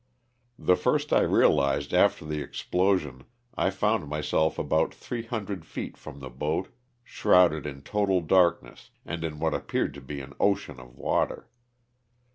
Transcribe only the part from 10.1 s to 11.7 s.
an ocean of water.